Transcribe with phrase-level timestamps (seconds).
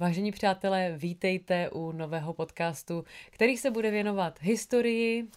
[0.00, 5.28] Vážení přátelé, vítejte u nového podcastu, který se bude věnovat historii,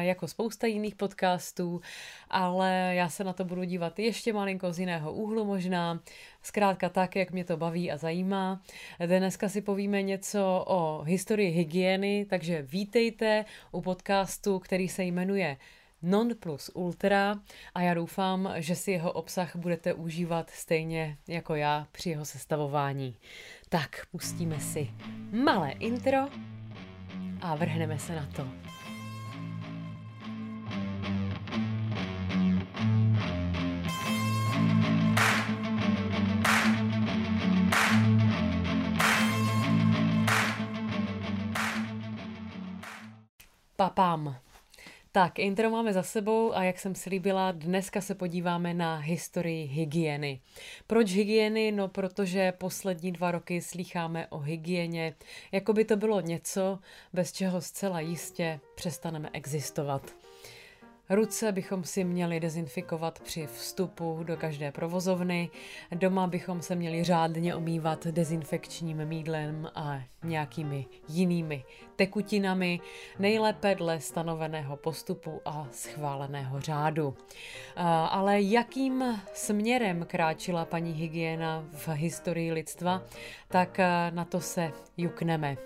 [0.00, 1.80] jako spousta jiných podcastů,
[2.30, 6.00] ale já se na to budu dívat ještě malinko z jiného úhlu možná,
[6.42, 8.62] zkrátka tak, jak mě to baví a zajímá.
[9.06, 15.56] Dneska si povíme něco o historii hygieny, takže vítejte u podcastu, který se jmenuje
[16.02, 17.34] Non plus ultra
[17.74, 23.16] a já doufám, že si jeho obsah budete užívat stejně jako já při jeho sestavování.
[23.68, 24.90] Tak pustíme si
[25.44, 26.18] malé intro
[27.40, 28.48] a vrhneme se na to.
[43.76, 44.47] Papám.
[45.18, 50.40] Tak, intro máme za sebou a jak jsem slíbila, dneska se podíváme na historii hygieny.
[50.86, 51.72] Proč hygieny?
[51.72, 55.14] No, protože poslední dva roky slýcháme o hygieně,
[55.52, 56.78] jako by to bylo něco,
[57.12, 60.02] bez čeho zcela jistě přestaneme existovat.
[61.10, 65.50] Ruce bychom si měli dezinfikovat při vstupu do každé provozovny.
[65.94, 71.64] Doma bychom se měli řádně omývat dezinfekčním mídlem a nějakými jinými
[71.96, 72.80] tekutinami,
[73.18, 77.16] nejlépe dle stanoveného postupu a schváleného řádu.
[78.10, 83.02] Ale jakým směrem kráčila paní hygiena v historii lidstva,
[83.48, 83.78] tak
[84.10, 85.56] na to se jukneme.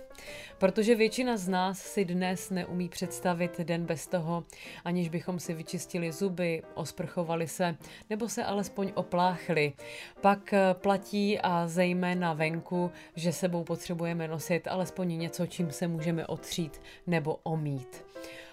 [0.62, 4.44] Protože většina z nás si dnes neumí představit den bez toho,
[4.84, 7.77] aniž bychom si vyčistili zuby, osprchovali se
[8.10, 9.72] nebo se alespoň opláchli.
[10.20, 16.27] Pak eh, platí a zejména venku, že sebou potřebujeme nosit alespoň něco, čím se můžeme
[16.27, 18.05] otřít nebo omít.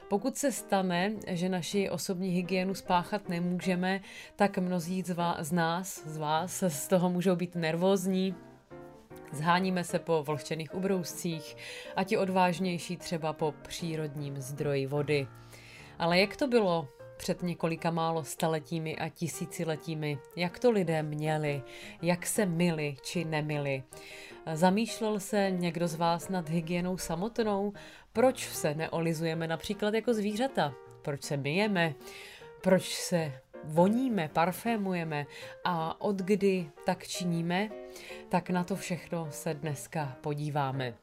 [0.08, 4.02] Pokud se stane, že naši osobní hygienu spáchat nemůžeme,
[4.36, 8.36] tak mnozí z, vás, z nás, z vás, z toho můžou být nervózní,
[9.32, 11.58] Zháníme se po vlhčených ubrouscích
[11.96, 15.28] a ti odvážnější třeba po přírodním zdroji vody.
[16.00, 21.62] Ale jak to bylo před několika málo staletími a tisíciletími, jak to lidé měli,
[22.02, 23.84] jak se mili či nemili.
[24.54, 27.74] Zamýšlel se někdo z vás nad hygienou samotnou?
[28.14, 30.74] Proč se neolizujeme například jako zvířata?
[31.02, 31.94] Proč se myjeme?
[32.62, 33.34] Proč se
[33.64, 35.26] voníme, parfémujeme
[35.64, 37.70] a od kdy tak činíme,
[38.30, 40.94] tak na to všechno se dneska podíváme.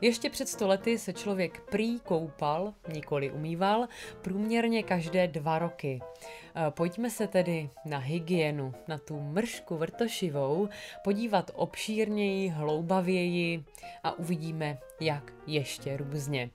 [0.00, 3.88] Ještě před stolety se člověk prý koupal, nikoli umýval,
[4.22, 6.00] průměrně každé dva roky.
[6.00, 10.68] E, pojďme se tedy na hygienu, na tu mršku vrtošivou,
[11.04, 13.64] podívat obšírněji, hloubavěji
[14.04, 16.50] a uvidíme, jak ještě různě.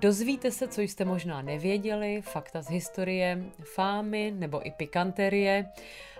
[0.00, 3.44] Dozvíte se, co jste možná nevěděli, fakta z historie,
[3.74, 5.66] fámy nebo i pikanterie,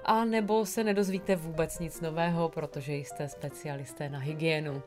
[0.05, 4.83] a nebo se nedozvíte vůbec nic nového, protože jste specialisté na hygienu.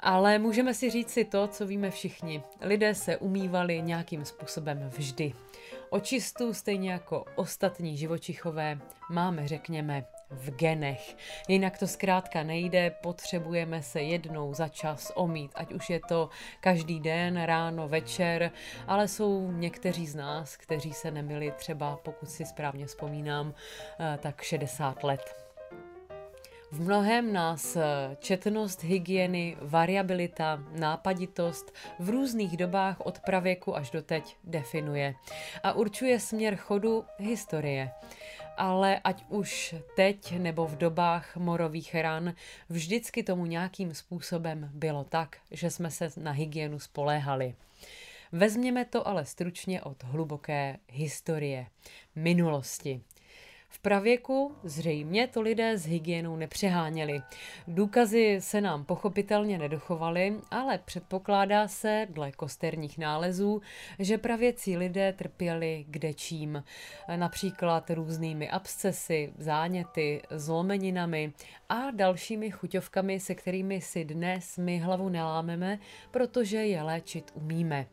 [0.00, 2.42] Ale můžeme si říct si to, co víme všichni.
[2.60, 5.32] Lidé se umývali nějakým způsobem vždy.
[5.90, 8.78] Očistu, stejně jako ostatní živočichové,
[9.10, 11.16] máme, řekněme, v genech.
[11.48, 16.28] Jinak to zkrátka nejde, potřebujeme se jednou za čas omít, ať už je to
[16.60, 18.50] každý den, ráno, večer,
[18.86, 23.54] ale jsou někteří z nás, kteří se nemili třeba, pokud si správně vzpomínám,
[24.00, 25.48] eh, tak 60 let.
[26.70, 34.02] V mnohem nás eh, četnost hygieny, variabilita, nápaditost v různých dobách od pravěku až do
[34.02, 35.14] teď definuje
[35.62, 37.90] a určuje směr chodu historie
[38.58, 42.34] ale ať už teď nebo v dobách morových ran,
[42.68, 47.54] vždycky tomu nějakým způsobem bylo tak, že jsme se na hygienu spoléhali.
[48.32, 51.66] Vezměme to ale stručně od hluboké historie,
[52.14, 53.00] minulosti.
[53.70, 57.22] V pravěku zřejmě to lidé s hygienou nepřeháněli.
[57.68, 63.62] Důkazy se nám pochopitelně nedochovaly, ale předpokládá se, dle kosterních nálezů,
[63.98, 66.64] že pravěcí lidé trpěli kdečím,
[67.16, 71.32] například různými abscesy, záněty, zlomeninami
[71.68, 75.78] a dalšími chuťovkami, se kterými si dnes my hlavu nelámeme,
[76.10, 77.86] protože je léčit umíme.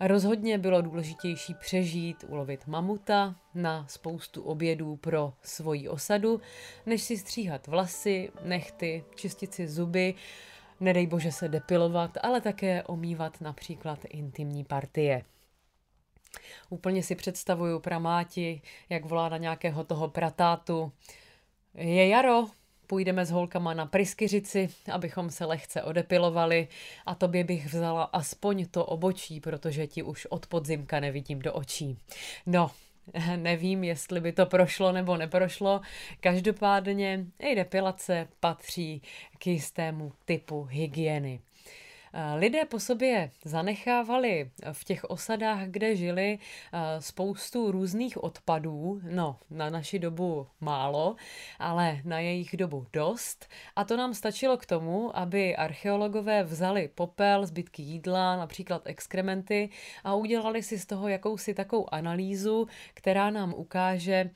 [0.00, 6.40] Rozhodně bylo důležitější přežít, ulovit mamuta na spoustu obědů pro svoji osadu,
[6.86, 10.14] než si stříhat vlasy, nechty, čistit si zuby,
[10.80, 15.24] nedej bože se depilovat, ale také omývat například intimní partie.
[16.70, 20.92] Úplně si představuju pramáti, jak volá na nějakého toho pratátu.
[21.74, 22.46] Je jaro,
[22.94, 26.68] Půjdeme s holkama na pryskyřici, abychom se lehce odepilovali
[27.06, 31.98] a tobě bych vzala aspoň to obočí, protože ti už od podzimka nevidím do očí.
[32.46, 32.70] No,
[33.36, 35.80] Nevím, jestli by to prošlo nebo neprošlo.
[36.20, 39.02] Každopádně i depilace patří
[39.38, 41.40] k jistému typu hygieny.
[42.36, 46.38] Lidé po sobě zanechávali v těch osadách, kde žili,
[46.98, 51.16] spoustu různých odpadů, no na naši dobu málo,
[51.58, 53.48] ale na jejich dobu dost.
[53.76, 59.68] A to nám stačilo k tomu, aby archeologové vzali popel, zbytky jídla, například exkrementy
[60.04, 64.30] a udělali si z toho jakousi takovou analýzu, která nám ukáže,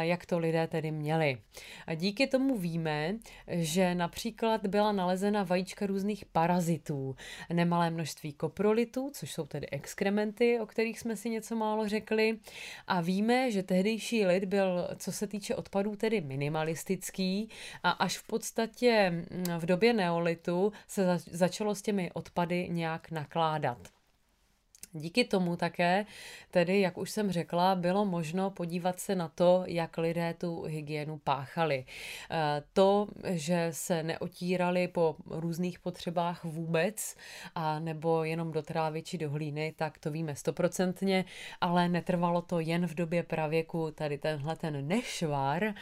[0.00, 1.38] jak to lidé tedy měli.
[1.86, 3.14] A díky tomu víme,
[3.48, 7.16] že například byla nalezena vajíčka různých parazitů,
[7.52, 12.38] nemalé množství koprolitů, což jsou tedy exkrementy, o kterých jsme si něco málo řekli.
[12.86, 17.48] A víme, že tehdejší lid byl, co se týče odpadů, tedy minimalistický
[17.82, 23.99] a až v podstatě mm, v době neolitu se začalo s těmi odpady nějak nakládat.
[24.92, 26.06] Díky tomu také,
[26.50, 31.18] tedy, jak už jsem řekla, bylo možno podívat se na to, jak lidé tu hygienu
[31.18, 31.84] páchali.
[32.30, 37.16] Eh, to, že se neotírali po různých potřebách vůbec,
[37.54, 41.24] a nebo jenom do trávy či do hlíny, tak to víme stoprocentně,
[41.60, 43.90] ale netrvalo to jen v době pravěku.
[43.90, 45.74] Tady tenhle ten nešvar eh,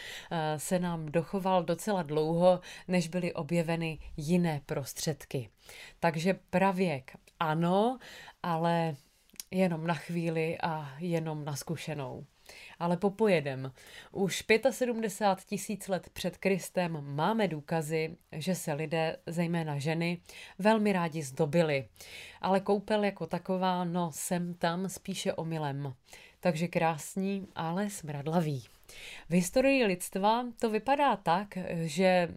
[0.59, 5.49] se nám dochoval docela dlouho, než byly objeveny jiné prostředky.
[6.01, 7.99] Takže pravěk ano,
[8.43, 8.97] ale
[9.51, 12.27] jenom na chvíli a jenom na zkušenou.
[12.79, 13.73] Ale popojedem.
[14.13, 20.19] Už 75 tisíc let před Kristem máme důkazy, že se lidé, zejména ženy,
[20.59, 21.89] velmi rádi zdobili.
[22.41, 25.95] Ale koupel jako taková, no sem tam spíše omylem.
[26.41, 28.78] Takže krásní, ale smradlavý.
[29.29, 32.29] V historii lidstva to vypadá tak, že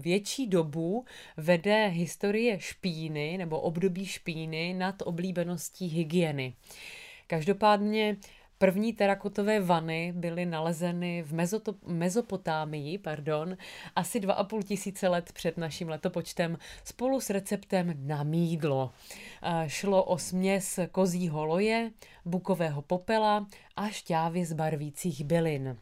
[0.00, 1.04] větší dobu
[1.36, 6.54] vede historie špíny nebo období špíny nad oblíbeností hygieny.
[7.26, 8.16] Každopádně
[8.58, 13.56] První terakotové vany byly nalezeny v Mezoto- Mezopotámii pardon,
[13.96, 18.92] asi 2,5 tisíce let před naším letopočtem spolu s receptem na mídlo.
[19.66, 21.90] Šlo o směs kozího loje,
[22.24, 23.46] bukového popela
[23.76, 25.76] a šťávy z barvících bylin.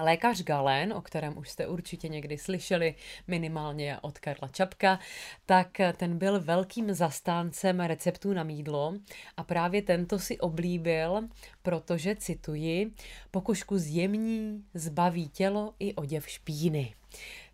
[0.00, 2.94] Lékař Galen, o kterém už jste určitě někdy slyšeli,
[3.26, 4.98] minimálně od Karla Čapka,
[5.46, 8.94] tak ten byl velkým zastáncem receptů na mídlo
[9.36, 11.28] a právě tento si oblíbil,
[11.62, 12.92] protože, cituji,
[13.30, 16.94] pokožku zjemní, zbaví tělo i oděv špíny.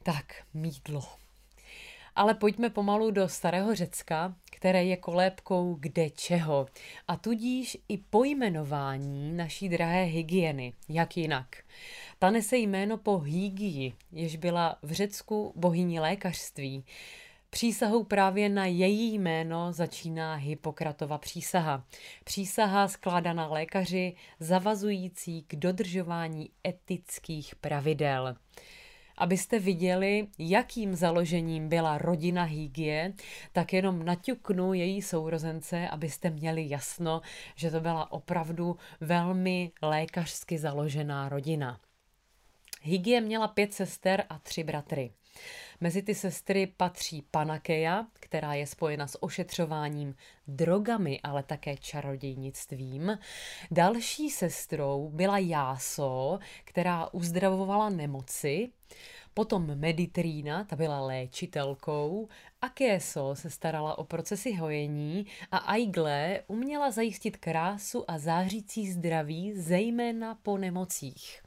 [0.03, 1.03] Tak, mídlo.
[2.17, 6.67] Ale pojďme pomalu do starého Řecka, které je kolébkou kde čeho.
[7.09, 10.73] A tudíž i pojmenování naší drahé hygieny.
[10.89, 11.57] Jak jinak?
[12.19, 16.85] Ta nese jméno po Hygii, jež byla v Řecku bohyní lékařství.
[17.51, 21.85] Přísahou právě na její jméno začíná Hippokratova přísaha.
[22.25, 28.37] Přísaha skládaná lékaři, zavazující k dodržování etických pravidel.
[29.19, 33.13] Abyste viděli, jakým založením byla rodina Hygie,
[33.53, 37.21] tak jenom naťuknu její sourozence, abyste měli jasno,
[37.55, 41.81] že to byla opravdu velmi lékařsky založená rodina.
[42.83, 45.11] Hygie měla pět sester a tři bratry.
[45.81, 50.15] Mezi ty sestry patří Panakeja, která je spojena s ošetřováním
[50.47, 53.19] drogami, ale také čarodějnictvím.
[53.71, 58.71] Další sestrou byla Jáso, která uzdravovala nemoci.
[59.35, 62.29] Potom Meditrína, ta byla léčitelkou,
[62.63, 69.53] a Késo se starala o procesy hojení a Aigle uměla zajistit krásu a zářící zdraví,
[69.57, 71.43] zejména po nemocích.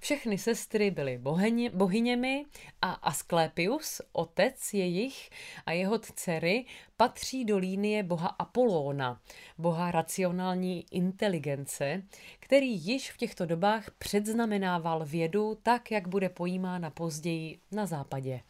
[0.00, 2.44] Všechny sestry byly bohyně, bohyněmi
[2.82, 5.30] a Asklepius, otec jejich
[5.66, 6.64] a jeho dcery,
[6.96, 9.20] patří do línie boha Apolóna,
[9.58, 12.02] boha racionální inteligence,
[12.40, 18.40] který již v těchto dobách předznamenával vědu tak, jak bude pojímána později na západě.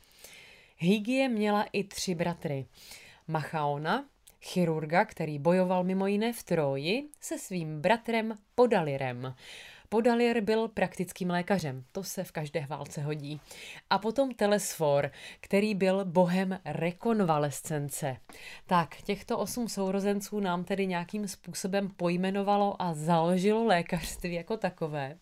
[0.79, 2.67] Hygie měla i tři bratry.
[3.29, 4.05] Machaona,
[4.41, 9.35] chirurga, který bojoval mimo jiné v Troji, se svým bratrem Podalirem.
[9.89, 13.41] Podalier byl praktickým lékařem, to se v každé válce hodí.
[13.91, 18.17] A potom Telesfor, který byl bohem rekonvalescence.
[18.67, 25.19] Tak, těchto osm sourozenců nám tedy nějakým způsobem pojmenovalo a založilo lékařství jako takové.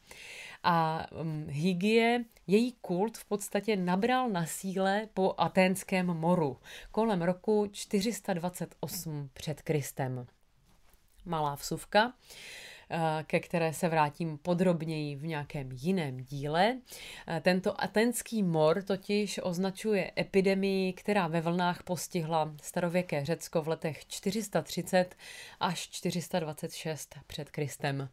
[0.63, 6.57] A um, Hygie, její kult v podstatě nabral na síle po Aténském moru
[6.91, 10.27] kolem roku 428 před Kristem.
[11.25, 12.13] Malá vsuvka.
[13.27, 16.77] Ke které se vrátím podrobněji v nějakém jiném díle.
[17.43, 25.17] Tento atenský mor totiž označuje epidemii, která ve vlnách postihla starověké Řecko v letech 430
[25.61, 28.09] až 426 před Kristem.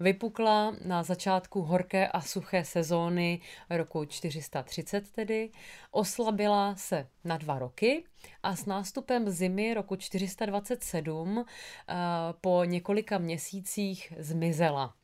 [0.00, 5.50] Vypukla na začátku horké a suché sezóny roku 430 tedy,
[5.90, 8.04] oslabila se na dva roky
[8.42, 11.44] a s nástupem zimy roku 427
[11.88, 11.94] eh,
[12.40, 14.94] po několika měsících zmizela.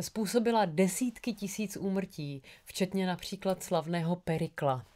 [0.00, 4.86] Způsobila desítky tisíc úmrtí, včetně například slavného Perikla.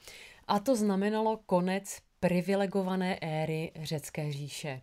[0.49, 4.81] A to znamenalo konec privilegované éry řecké říše.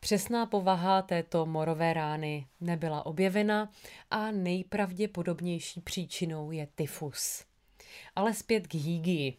[0.00, 3.72] Přesná povaha této morové rány nebyla objevena
[4.10, 7.44] a nejpravděpodobnější příčinou je tyfus.
[8.16, 9.36] Ale zpět k hýgii.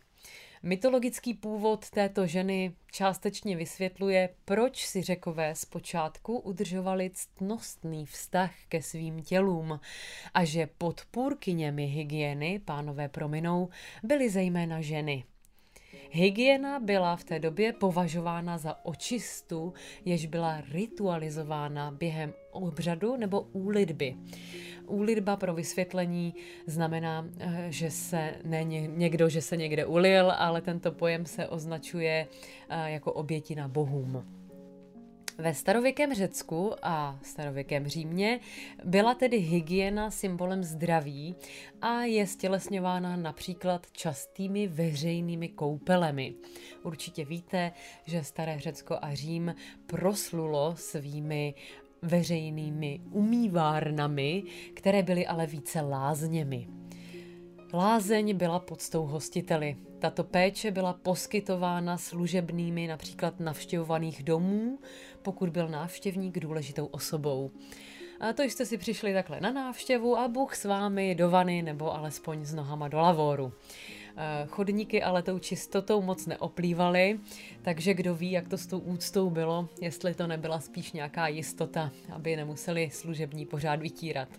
[0.64, 9.24] Mytologický původ této ženy částečně vysvětluje, proč si řekové zpočátku udržovali ctnostný vztah ke svým
[9.24, 9.80] tělům
[10.34, 13.70] a že podpůrkyněmi hygieny, pánové prominou,
[14.04, 15.24] byly zejména ženy.
[16.12, 19.74] Hygiena byla v té době považována za očistu,
[20.06, 24.16] jež byla ritualizována během obřadu nebo úlitby.
[24.88, 26.34] Úlitba pro vysvětlení
[26.66, 32.28] znamená, eh, že se ne někdo, že se někde ulil, ale tento pojem se označuje
[32.70, 34.39] eh, jako obětina bohům.
[35.40, 38.40] Ve starověkém Řecku a starověkém Římě
[38.84, 41.36] byla tedy hygiena symbolem zdraví
[41.82, 46.36] a je stělesňována například častými veřejnými koupelemi.
[46.84, 47.72] Určitě víte,
[48.06, 49.56] že staré Řecko a Řím
[49.86, 51.54] proslulo svými
[52.02, 54.44] veřejnými umývárnami,
[54.74, 56.79] které byly ale více lázněmi.
[57.74, 59.78] Lázeň byla podstou hostiteli.
[60.00, 64.80] Tato péče byla poskytována služebnými například navštěvovaných domů,
[65.22, 67.52] pokud byl návštěvník důležitou osobou.
[68.20, 71.96] A to jste si přišli takhle na návštěvu a Bůh s vámi do vany nebo
[71.96, 73.54] alespoň s nohama do lavoru.
[74.18, 77.20] Eh, chodníky ale tou čistotou moc neoplývaly,
[77.62, 81.92] takže kdo ví, jak to s tou úctou bylo, jestli to nebyla spíš nějaká jistota,
[82.12, 84.30] aby nemuseli služební pořád vytírat.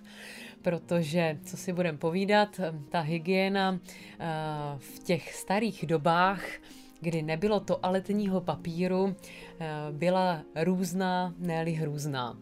[0.63, 2.61] Protože, co si budeme povídat,
[2.91, 3.81] ta hygiena
[4.21, 4.27] eh,
[4.79, 6.45] v těch starých dobách
[7.03, 12.39] kdy nebylo toaletního papíru, eh, byla různá, ne hrůzná.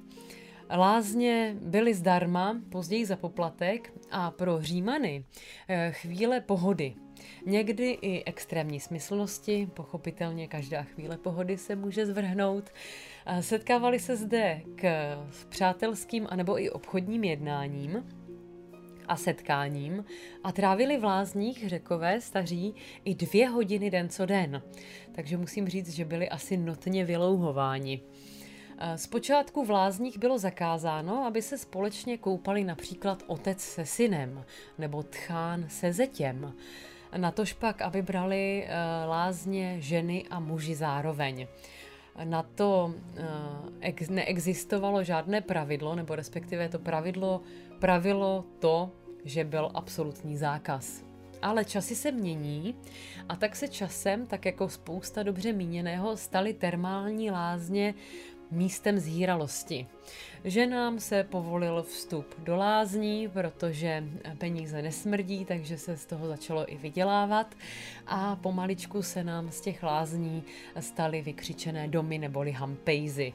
[0.71, 5.25] Lázně byly zdarma, později za poplatek a pro Římany
[5.91, 6.95] chvíle pohody,
[7.47, 12.71] Někdy i extrémní smyslnosti, pochopitelně každá chvíle pohody se může zvrhnout.
[13.41, 15.17] Setkávali se zde k
[15.49, 18.05] přátelským anebo i obchodním jednáním,
[19.09, 20.05] a setkáním
[20.45, 24.63] a trávili v lázních řekové staří i dvě hodiny den co den.
[25.13, 28.03] Takže musím říct, že byli asi notně vylouhováni.
[28.97, 34.45] Zpočátku v lázních bylo zakázáno, aby se společně koupali například otec se synem
[34.79, 36.55] nebo tchán se zetěm.
[37.17, 38.71] Na to špak, aby brali uh,
[39.11, 41.47] lázně ženy a muži zároveň.
[42.25, 42.95] Na to
[43.81, 47.41] ex- neexistovalo žádné pravidlo, nebo respektive to pravidlo
[47.79, 48.91] pravilo to,
[49.25, 51.05] že byl absolutní zákaz.
[51.43, 52.75] Ale časy se mění
[53.29, 57.95] a tak se časem, tak jako spousta dobře míněného, staly termální lázně
[58.51, 59.87] místem zhýralosti.
[60.45, 64.05] Ženám se povolil vstup do lázní, protože
[64.39, 67.55] peníze nesmrdí, takže se z toho začalo i vydělávat
[68.07, 70.43] a pomaličku se nám z těch lázní
[70.81, 73.33] staly vykřičené domy neboli hampejzy.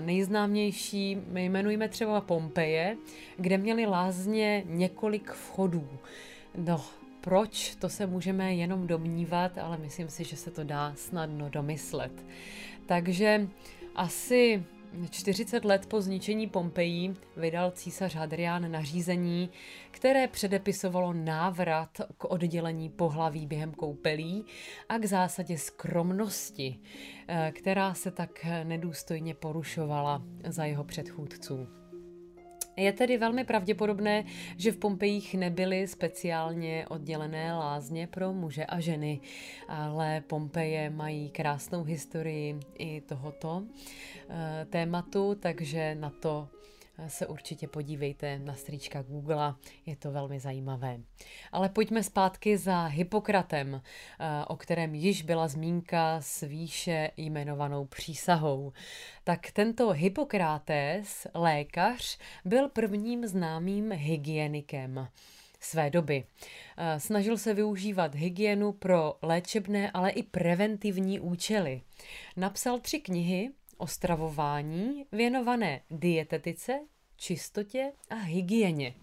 [0.00, 2.96] Nejznámější jmenujeme třeba Pompeje,
[3.36, 5.88] kde měli lázně několik vchodů.
[6.56, 6.84] No,
[7.20, 12.12] proč, to se můžeme jenom domnívat, ale myslím si, že se to dá snadno domyslet.
[12.86, 13.48] Takže
[13.98, 14.64] asi
[15.10, 19.50] 40 let po zničení Pompejí vydal císař Hadrián nařízení,
[19.90, 24.44] které předepisovalo návrat k oddělení pohlaví během koupelí
[24.88, 26.78] a k zásadě skromnosti,
[27.28, 31.87] eh, která se tak nedůstojně porušovala za jeho předchůdců.
[32.78, 34.24] Je tedy velmi pravděpodobné,
[34.56, 39.20] že v Pompejích nebyly speciálně oddělené lázně pro muže a ženy,
[39.68, 43.62] ale Pompeje mají krásnou historii i tohoto
[44.30, 46.48] eh, tématu, takže na to
[47.06, 49.54] se určitě podívejte na stříčka Google,
[49.86, 51.00] je to velmi zajímavé.
[51.52, 53.74] Ale pojďme zpátky za Hippokratem,
[54.20, 58.72] eh, o kterém již byla zmínka s výše jmenovanou přísahou.
[59.24, 65.08] Tak tento Hippokrates, lékař, byl prvním známým hygienikem
[65.60, 66.24] své doby.
[66.76, 71.82] Eh, snažil se využívat hygienu pro léčebné, ale i preventivní účely.
[72.36, 76.80] Napsal tři knihy, o stravování věnované dietetice,
[77.18, 78.94] čistotě a hygieně,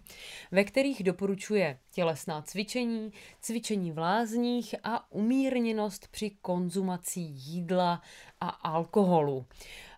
[0.51, 8.01] ve kterých doporučuje tělesná cvičení, cvičení v lázních a umírněnost při konzumaci jídla
[8.39, 9.45] a alkoholu.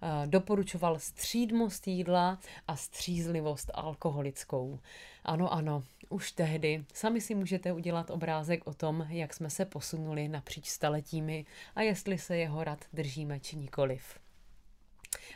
[0.02, 4.80] Eh, doporučoval střídmost jídla a střízlivost alkoholickou.
[5.24, 10.28] Ano, ano, už tehdy sami si můžete udělat obrázek o tom, jak jsme se posunuli
[10.28, 14.27] napříč staletími a jestli se jeho rad držíme či nikoliv.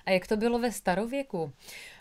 [0.05, 1.53] A jak to bylo ve starověku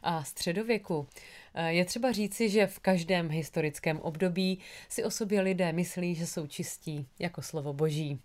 [0.02, 1.06] a středověku?
[1.54, 4.58] Eh, je třeba říci, že v každém historickém období
[4.88, 8.20] si o sobě lidé myslí, že jsou čistí, jako slovo boží.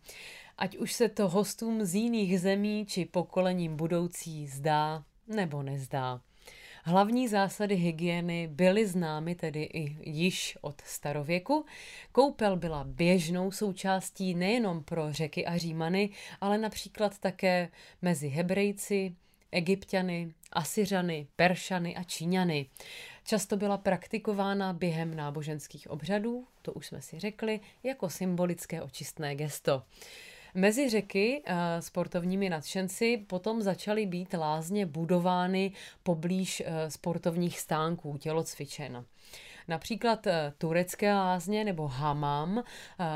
[0.58, 6.22] Ať už se to hostům z jiných zemí či pokolením budoucí zdá nebo nezdá.
[6.88, 11.66] Hlavní zásady hygieny byly známy tedy i již od starověku.
[12.12, 16.10] Koupel byla běžnou součástí nejenom pro řeky a římany,
[16.42, 17.70] ale například také
[18.02, 19.16] mezi Hebrejci,
[19.56, 22.66] Egyptiany, Asyřany, Peršany a Číňany.
[23.26, 29.84] Často byla praktikována během náboženských obřadů, to už jsme si řekli, jako symbolické očistné gesto.
[30.54, 35.72] Mezi řeky uh, sportovními nadšenci potom začaly být lázně budovány
[36.04, 39.06] poblíž uh, sportovních stánků, tělocvičen.
[39.68, 42.64] Například eh, turecké lázně nebo hamam,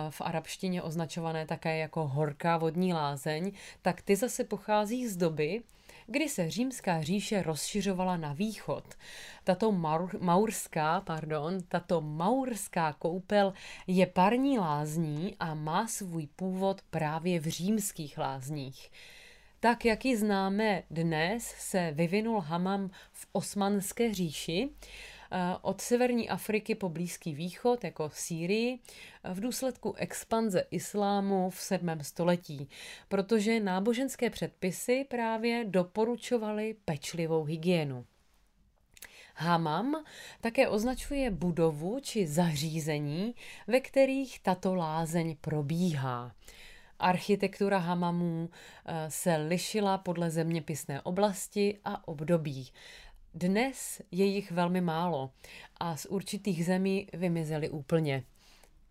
[0.09, 5.61] v arabštině označované také jako horká vodní lázeň, tak ty zase pochází z doby,
[6.11, 8.83] kdy se římská říše rozšiřovala na východ.
[9.43, 13.53] Tato maur, maurská, pardon, tato maurská koupel
[13.87, 18.91] je parní lázní a má svůj původ právě v římských lázních.
[19.59, 24.69] Tak, jak ji známe dnes, se vyvinul hamam v osmanské říši,
[25.61, 28.79] od severní Afriky po Blízký východ, jako Sýrii,
[29.23, 32.03] eh, v důsledku expanze islámu v 7.
[32.03, 32.69] století,
[33.09, 38.05] protože náboženské předpisy právě doporučovaly pečlivou hygienu.
[39.35, 40.03] Hamam
[40.41, 43.35] také označuje budovu či zařízení,
[43.67, 46.31] ve kterých tato lázeň probíhá.
[46.99, 48.49] Architektura hamamů
[48.85, 52.67] eh, se lišila podle zeměpisné oblasti a období.
[53.33, 55.31] Dnes je jich velmi málo
[55.79, 58.23] a z určitých zemí vymizely úplně.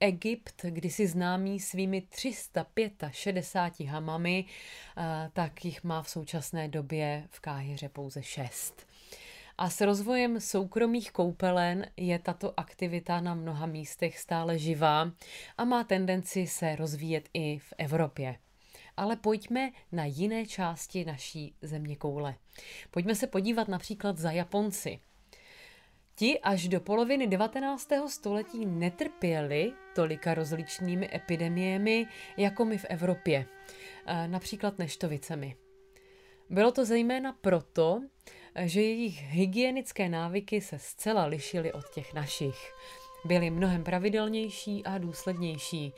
[0.00, 4.44] Egypt, kdysi známý svými 365 hamami,
[5.32, 8.86] tak jich má v současné době v Káhyře pouze šest.
[9.58, 15.12] A s rozvojem soukromých koupelen je tato aktivita na mnoha místech stále živá
[15.56, 18.36] a má tendenci se rozvíjet i v Evropě
[18.98, 22.34] ale pojďme na jiné části naší země koule.
[22.90, 25.00] Pojďme se podívat například za Japonci.
[26.14, 27.88] Ti až do poloviny 19.
[28.08, 32.06] století netrpěli tolika rozličnými epidemiemi
[32.36, 33.46] jako my v Evropě,
[34.26, 35.56] například neštovicemi.
[36.50, 38.02] Bylo to zejména proto,
[38.64, 42.72] že jejich hygienické návyky se zcela lišily od těch našich
[43.24, 45.92] byly mnohem pravidelnější a důslednější.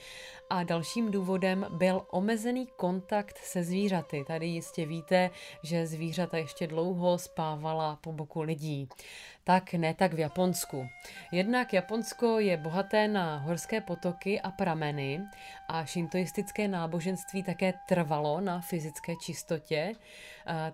[0.50, 4.24] A dalším důvodem byl omezený kontakt se zvířaty.
[4.26, 5.30] Tady jistě víte,
[5.62, 8.88] že zvířata ještě dlouho spávala po boku lidí
[9.44, 10.88] tak ne tak v Japonsku.
[11.33, 15.20] Jednak Japonsko je bohaté na horské potoky a prameny
[15.68, 19.92] a šintoistické náboženství také trvalo na fyzické čistotě,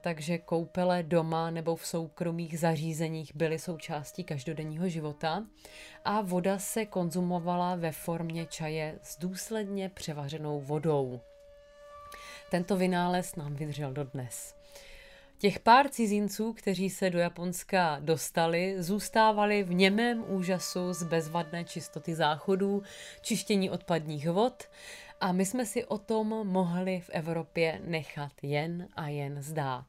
[0.00, 5.44] takže koupele doma nebo v soukromých zařízeních byly součástí každodenního života
[6.04, 11.20] a voda se konzumovala ve formě čaje s důsledně převařenou vodou.
[12.50, 14.54] Tento vynález nám vydržel dodnes.
[15.38, 22.14] Těch pár cizinců, kteří se do Japonska dostali, zůstávali v němém úžasu z bezvadné čistoty
[22.14, 22.82] záchodů,
[23.22, 24.68] čištění odpadních vod
[25.20, 29.86] a my jsme si o tom mohli v Evropě nechat jen a jen zdát.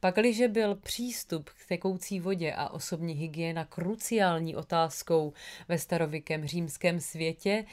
[0.00, 5.32] Pakliže byl přístup k tekoucí vodě a osobní hygiena kruciální otázkou
[5.68, 7.64] ve starověkém římském světě,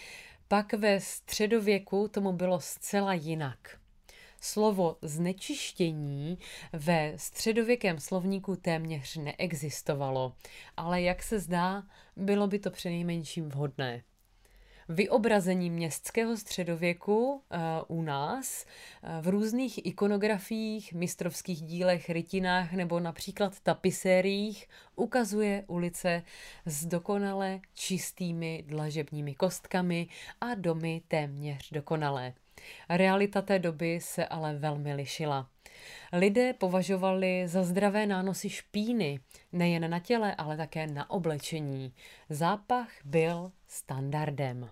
[0.47, 3.79] pak ve středověku tomu bylo zcela jinak.
[4.41, 6.37] Slovo znečištění
[6.73, 10.33] ve středověkém slovníku téměř neexistovalo,
[10.77, 11.83] ale jak se zdá,
[12.15, 14.03] bylo by to přinejmenším vhodné.
[14.89, 23.59] Vyobrazení městského středověku uh, u nás uh, v různých ikonografiích, mistrovských dílech, rytinách nebo například
[23.59, 26.23] tapisériích ukazuje ulice
[26.65, 30.07] s dokonale čistými dlažebními kostkami
[30.41, 32.33] a domy téměř dokonalé.
[32.89, 35.49] Realita té doby se ale velmi lišila.
[36.13, 39.19] Lidé považovali za zdravé nánosy špíny,
[39.51, 41.93] nejen na těle, ale také na oblečení.
[42.29, 44.69] Zápach byl standardem.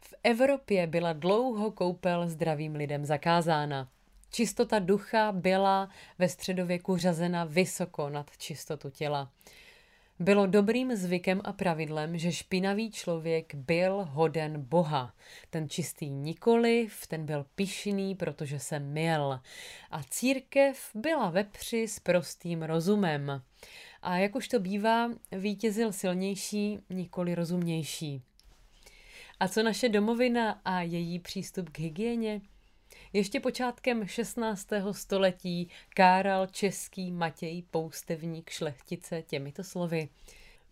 [0.00, 3.88] V Evropě byla dlouho koupel zdravým lidem zakázána.
[4.30, 9.30] Čistota ducha byla ve středověku řazena vysoko nad čistotu těla.
[10.18, 15.14] Bylo dobrým zvykem a pravidlem, že špinavý člověk byl hoden Boha.
[15.50, 19.40] Ten čistý nikoliv, ten byl pišný, protože se mil.
[19.90, 23.42] A církev byla vepři s prostým rozumem.
[24.02, 28.22] A jak už to bývá, vítězil silnější, nikoli rozumnější.
[29.40, 32.40] A co naše domovina a její přístup k hygieně?
[33.16, 34.68] Ještě počátkem 16.
[34.92, 40.08] století káral český Matěj Poustevník šlechtice těmito slovy.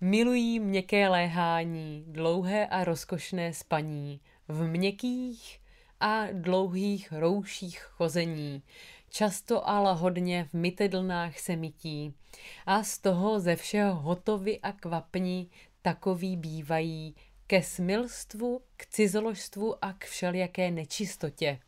[0.00, 5.60] Milují měkké léhání, dlouhé a rozkošné spaní, v měkkých
[6.00, 8.62] a dlouhých rouších chození,
[9.10, 12.14] často a lahodně v mytedlnách se mytí
[12.66, 15.50] a z toho ze všeho hotovi a kvapní
[15.82, 17.14] takový bývají
[17.46, 21.58] ke smilstvu, k cizoložstvu a k všelijaké nečistotě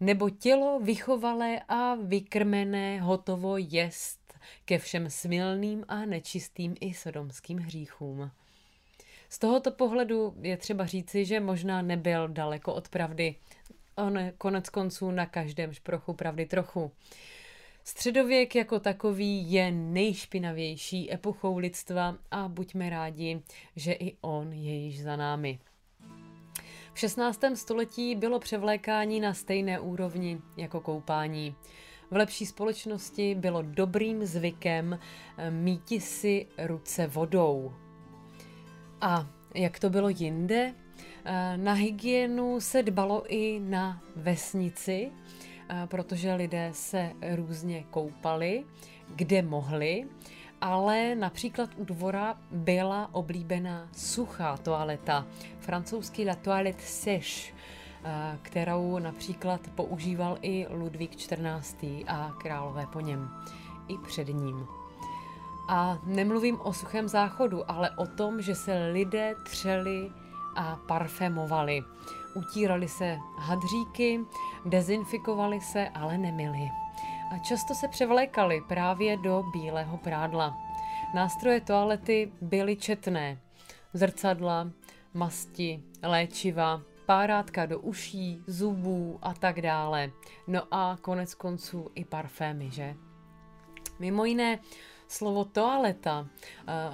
[0.00, 4.34] nebo tělo vychovalé a vykrmené hotovo jest
[4.64, 8.30] ke všem smilným a nečistým i sodomským hříchům.
[9.28, 13.34] Z tohoto pohledu je třeba říci, že možná nebyl daleko od pravdy.
[13.96, 16.92] On konec konců na každém šprochu pravdy trochu.
[17.84, 23.42] Středověk jako takový je nejšpinavější epochou lidstva a buďme rádi,
[23.76, 25.58] že i on je již za námi.
[26.92, 27.40] V 16.
[27.54, 31.54] století bylo převlékání na stejné úrovni jako koupání.
[32.10, 34.98] V lepší společnosti bylo dobrým zvykem
[35.38, 37.72] eh, míti si ruce vodou.
[39.00, 40.74] A jak to bylo jinde?
[41.24, 45.10] Eh, na hygienu se dbalo i na vesnici,
[45.68, 48.64] eh, protože lidé se různě koupali,
[49.14, 50.04] kde mohli
[50.60, 55.26] ale například u dvora byla oblíbená suchá toaleta,
[55.60, 57.52] francouzský la toilette sèche,
[58.04, 62.04] eh, kterou například používal i Ludvík XIV.
[62.08, 63.30] a králové po něm,
[63.88, 64.66] i před ním.
[65.68, 70.12] A nemluvím o suchém záchodu, ale o tom, že se lidé třeli
[70.56, 71.84] a parfémovali.
[72.34, 74.20] Utírali se hadříky,
[74.64, 76.70] dezinfikovali se, ale nemili
[77.30, 80.58] a často se převlékali právě do bílého prádla.
[81.14, 83.38] Nástroje toalety byly četné.
[83.92, 84.70] Zrcadla,
[85.14, 90.10] masti, léčiva, párátka do uší, zubů a tak dále.
[90.46, 92.94] No a konec konců i parfémy, že?
[93.98, 94.58] Mimo jiné,
[95.08, 96.26] slovo toaleta uh,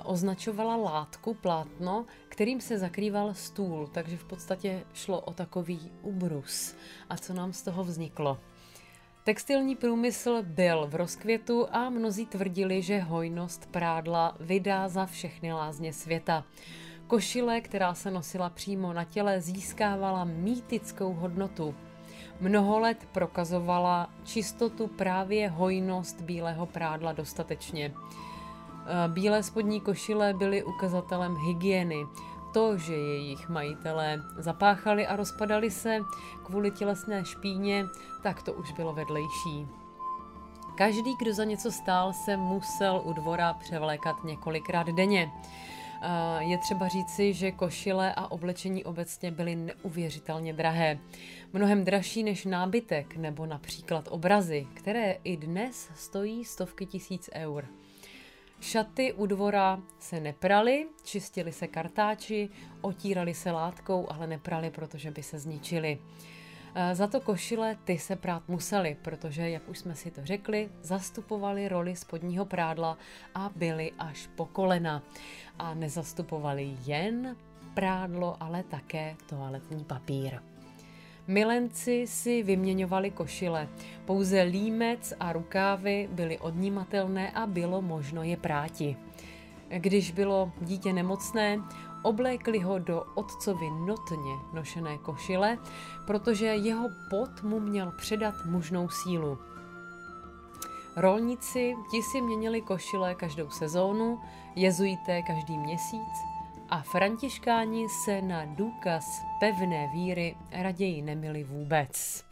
[0.04, 6.76] označovala látku, plátno, kterým se zakrýval stůl, takže v podstatě šlo o takový ubrus.
[7.10, 8.38] A co nám z toho vzniklo?
[9.26, 15.92] Textilní průmysl byl v rozkvětu a mnozí tvrdili, že hojnost prádla vydá za všechny lázně
[15.92, 16.44] světa.
[17.06, 21.74] Košile, která se nosila přímo na těle, získávala mýtickou hodnotu.
[22.40, 27.92] Mnoho let prokazovala čistotu právě hojnost bílého prádla dostatečně.
[29.08, 32.06] Bílé spodní košile byly ukazatelem hygieny,
[32.54, 35.98] to, že jejich majitelé zapáchali a rozpadali se
[36.44, 37.84] kvůli tělesné špíně,
[38.22, 39.66] tak to už bylo vedlejší.
[40.76, 45.32] Každý, kdo za něco stál, se musel u dvora převlékat několikrát denně.
[46.38, 50.98] Je třeba říci, že košile a oblečení obecně byly neuvěřitelně drahé.
[51.52, 57.66] Mnohem dražší než nábytek nebo například obrazy, které i dnes stojí stovky tisíc eur.
[58.64, 62.48] Šaty u dvora se neprali, čistili se kartáči,
[62.80, 65.98] otírali se látkou, ale neprali, protože by se zničili.
[66.74, 70.70] E, za to košile ty se prát museli, protože, jak už jsme si to řekli,
[70.82, 72.98] zastupovali roli spodního prádla
[73.34, 75.02] a byly až po kolena.
[75.58, 77.36] A nezastupovali jen
[77.74, 80.53] prádlo, ale také toaletní papír.
[81.26, 83.68] Milenci si vyměňovali košile.
[84.04, 88.96] Pouze límec a rukávy byly odnímatelné a bylo možno je práti.
[89.68, 91.60] Když bylo dítě nemocné,
[92.02, 95.58] oblékli ho do otcovi notně nošené košile,
[96.06, 99.38] protože jeho pot mu měl předat mužnou sílu.
[100.96, 104.20] Rolníci ti si měnili košile každou sezónu,
[104.56, 106.33] jezuité každý měsíc
[106.74, 112.24] a františkáni se na důkaz pevné víry raději nemili vůbec.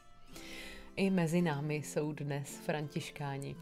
[0.97, 3.57] I mezi námi jsou dnes františkáni.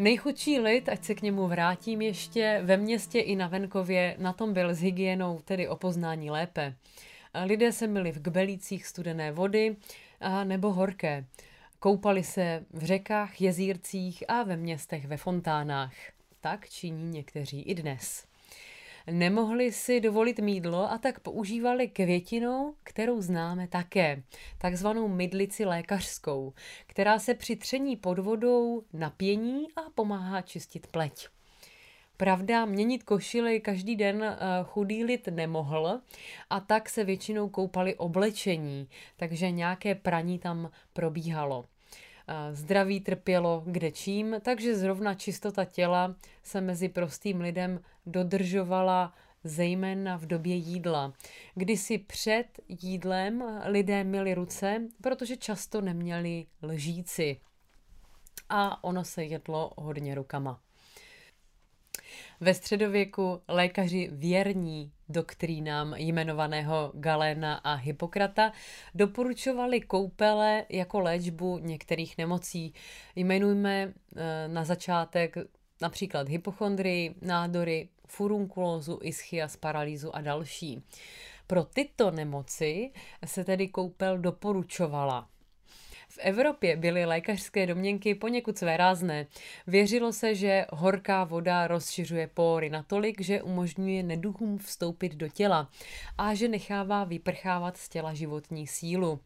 [0.00, 4.52] Nejchudší lid, ať se k němu vrátím ještě, ve městě i na venkově na tom
[4.52, 6.74] byl s hygienou, tedy o poznání lépe.
[7.44, 9.76] Lidé se myli v kbelících studené vody
[10.20, 11.24] a nebo horké.
[11.78, 15.94] Koupali se v řekách, jezírcích a ve městech ve fontánách.
[16.40, 18.29] Tak činí někteří i dnes.
[19.10, 24.22] Nemohli si dovolit mídlo a tak používali květinu, kterou známe také,
[24.58, 26.52] takzvanou mydlici lékařskou,
[26.86, 31.28] která se při tření pod vodou napění a pomáhá čistit pleť.
[32.16, 36.00] Pravda, měnit košily každý den eh, chudý lid nemohl
[36.50, 41.64] a tak se většinou koupali oblečení, takže nějaké praní tam probíhalo.
[42.52, 49.14] Zdraví trpělo kde čím, takže zrovna čistota těla se mezi prostým lidem dodržovala
[49.44, 51.12] zejména v době jídla.
[51.54, 57.40] Kdysi před jídlem lidé měli ruce, protože často neměli lžíci.
[58.48, 60.60] A ono se jedlo hodně rukama.
[62.40, 68.52] Ve středověku lékaři věrní doktrínám jmenovaného Galéna a Hippokrata
[68.94, 72.74] doporučovali koupele jako léčbu některých nemocí.
[73.16, 75.36] Jmenujme eh, na začátek
[75.80, 80.82] například hypochondrii, nádory, furunkulózu, ischias, paralýzu a další.
[81.46, 82.90] Pro tyto nemoci
[83.26, 85.28] se tedy koupel doporučovala.
[86.10, 89.26] V Evropě byly lékařské domněnky poněkud svérázné.
[89.66, 95.70] Věřilo se, že horká voda rozšiřuje pory natolik, že umožňuje neduchům vstoupit do těla
[96.18, 99.20] a že nechává vyprchávat z těla životní sílu.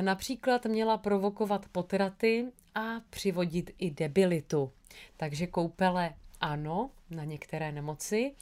[0.00, 4.72] Například měla provokovat potraty a přivodit i debilitu.
[5.16, 8.32] Takže koupele ano na některé nemoci,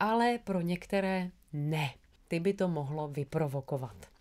[0.00, 1.94] ale pro některé ne.
[2.28, 4.17] Ty by to mohlo vyprovokovat.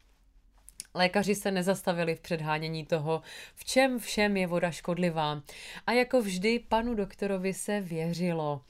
[0.93, 3.21] Lékaři se nezastavili v předhánění toho,
[3.55, 5.41] v čem všem je voda škodlivá.
[5.87, 8.61] A jako vždy panu doktorovi se věřilo.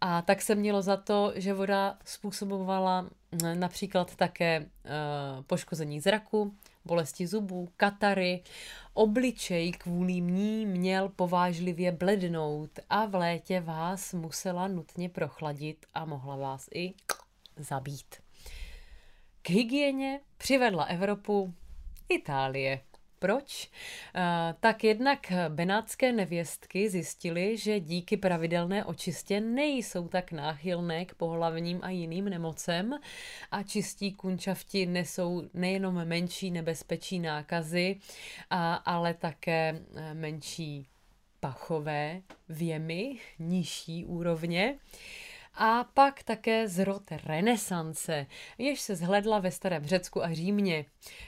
[0.00, 6.54] A tak se mělo za to, že voda způsobovala hm, například také uh, poškození zraku,
[6.84, 8.42] bolesti zubů, katary.
[8.94, 16.36] Obličej kvůli ní měl povážlivě blednout a v létě vás musela nutně prochladit a mohla
[16.36, 16.94] vás i
[17.56, 18.25] zabít.
[19.46, 21.54] K hygieně přivedla Evropu
[22.08, 22.80] Itálie.
[23.18, 23.70] Proč?
[24.16, 24.22] Uh,
[24.60, 31.90] tak jednak benátské nevěstky zjistily, že díky pravidelné očistě nejsou tak náchylné k pohlavním a
[31.90, 32.98] jiným nemocem
[33.50, 37.96] a čistí kunčavti nesou nejenom menší nebezpečí nákazy,
[38.84, 40.86] ale také e, menší
[41.40, 44.78] pachové věmy, nižší úrovně.
[45.58, 48.26] A pak také zrod renesance,
[48.58, 50.84] jež se zhledla ve starém Řecku a Římě,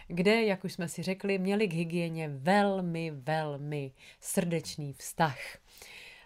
[0.07, 5.39] kde, jak už jsme si řekli, měli k hygieně velmi, velmi srdečný vztah.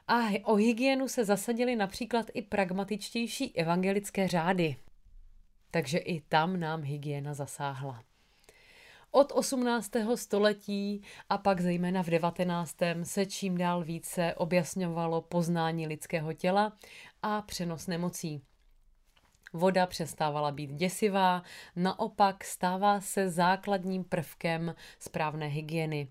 [0.08, 4.76] A o hygienu se zasadili například i pragmatičtější evangelické řády.
[5.70, 8.02] Takže i tam nám hygiena zasáhla.
[9.14, 9.90] Od 18.
[10.14, 12.76] století a pak zejména v 19.
[13.02, 16.72] se čím dál více objasňovalo poznání lidského těla
[17.22, 18.42] a přenos nemocí.
[19.52, 21.42] Voda přestávala být děsivá,
[21.76, 26.08] naopak stává se základním prvkem správné hygieny.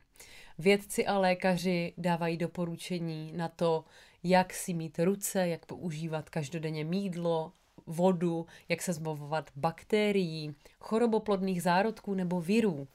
[0.58, 3.86] Vědci a lékaři dávají doporučení na to,
[4.24, 7.54] jak si mít ruce, jak používat každodenně mídlo,
[7.92, 12.88] vodu, jak se zbavovat bakterií, choroboplodných zárodků nebo virů.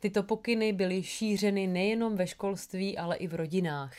[0.00, 3.94] Tyto pokyny byly šířeny nejenom ve školství, ale i v rodinách.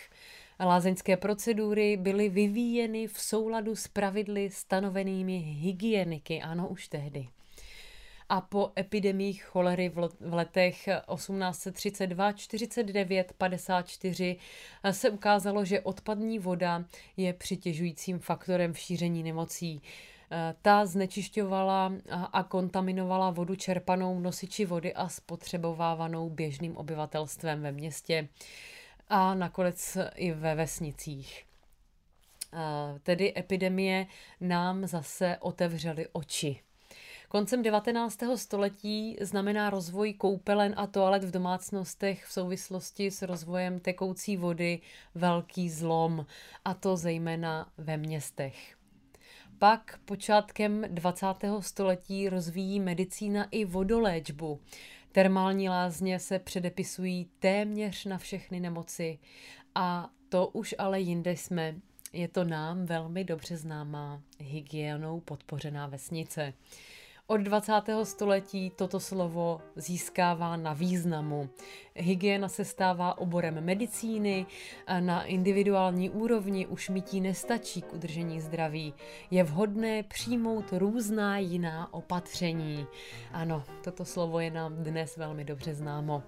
[0.60, 7.28] Lázeňské procedury byly vyvíjeny v souladu s pravidly stanovenými hygieniky, ano už tehdy.
[8.30, 14.38] A po epidemích cholery v letech 1832, 49, 54
[14.92, 16.86] se ukázalo, že odpadní voda
[17.18, 19.82] je přitěžujícím faktorem v šíření nemocí.
[20.62, 21.92] Ta znečišťovala
[22.34, 28.28] a kontaminovala vodu čerpanou nosiči vody a spotřebovávanou běžným obyvatelstvem ve městě
[29.08, 31.46] a nakonec i ve vesnicích.
[33.04, 34.08] Tedy epidemie
[34.42, 36.60] nám zase otevřely oči.
[37.28, 38.20] Koncem 19.
[38.36, 44.80] století znamená rozvoj koupelen a toalet v domácnostech v souvislosti s rozvojem tekoucí vody
[45.16, 46.26] velký zlom,
[46.66, 48.75] a to zejména ve městech.
[49.60, 51.26] Pak počátkem 20.
[51.60, 54.60] století rozvíjí medicína i vodoléčbu.
[55.12, 59.20] Termální lázně se předepisují téměř na všechny nemoci
[59.76, 61.76] a to už ale jinde jsme.
[62.14, 66.54] Je to nám velmi dobře známá hygienou podpořená vesnice.
[67.28, 67.72] Od 20.
[68.04, 71.50] století toto slovo získává na významu.
[71.96, 74.46] Hygiena se stává oborem medicíny,
[75.00, 78.94] na individuální úrovni už mytí nestačí k udržení zdraví.
[79.32, 82.88] Je vhodné přijmout různá jiná opatření.
[83.32, 86.24] Ano, toto slovo je nám dnes velmi dobře známo.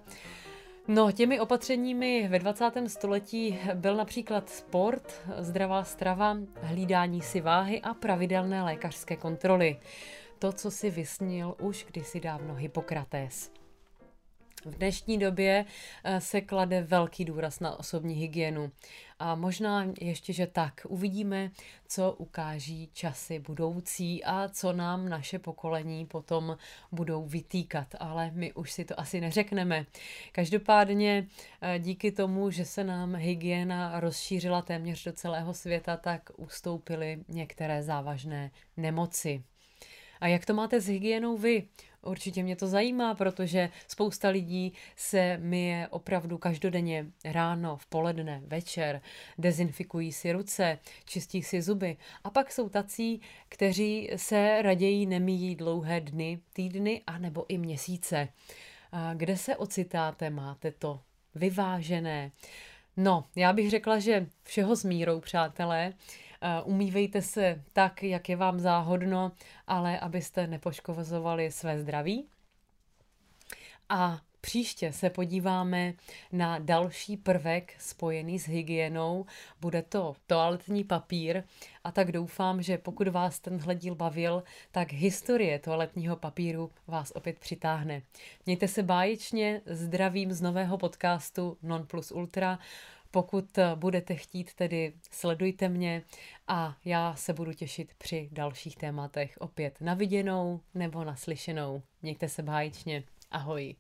[0.88, 2.72] No, těmi opatřeními ve 20.
[2.88, 9.78] století byl například sport, zdravá strava, hlídání si váhy a pravidelné lékařské kontroly.
[10.40, 13.52] To, co si vysnil už kdysi dávno Hippokrates.
[14.66, 15.66] V dnešní době
[16.04, 18.72] eh, se klade velký důraz na osobní hygienu.
[19.20, 20.82] A možná ještě, že tak.
[20.90, 21.52] Uvidíme,
[21.88, 26.58] co ukáží časy budoucí a co nám naše pokolení potom
[26.92, 27.88] budou vytýkat.
[28.00, 29.86] Ale my už si to asi neřekneme.
[30.32, 31.28] Každopádně
[31.62, 37.84] eh, díky tomu, že se nám hygiena rozšířila téměř do celého světa, tak ustoupily některé
[37.84, 39.44] závažné nemoci.
[40.22, 41.68] A jak to máte s hygienou vy?
[42.02, 49.02] Určitě mě to zajímá, protože spousta lidí se myje opravdu každodenně ráno, v poledne, večer,
[49.38, 51.98] dezinfikují si ruce, čistí si zuby.
[52.24, 58.28] A pak jsou tací, kteří se raději nemíjí dlouhé dny, týdny a nebo i měsíce.
[58.92, 60.30] A kde se ocitáte?
[60.30, 61.00] Máte to
[61.36, 62.32] vyvážené?
[62.98, 65.94] No, já bych řekla, že všeho s mírou, přátelé.
[66.42, 69.32] Eh, umývejte se tak, jak je vám záhodno,
[69.68, 72.28] ale abyste nepoškozovali své zdraví.
[73.90, 75.94] A Příště se podíváme
[76.32, 79.26] na další prvek spojený s hygienou.
[79.62, 81.44] Bude to toaletní papír
[81.84, 87.40] a tak doufám, že pokud vás tenhle díl bavil, tak historie toaletního papíru vás opět
[87.40, 88.02] přitáhne.
[88.46, 92.60] Mějte se báječně, zdravím z nového podcastu Non Plus Ultra.
[93.12, 96.04] Pokud eh, budete chtít, tedy sledujte mě
[96.48, 101.82] a já se budu těšit při dalších tématech opět na viděnou nebo naslyšenou.
[102.02, 103.04] Mějte se báječně.
[103.32, 103.76] Ahoj.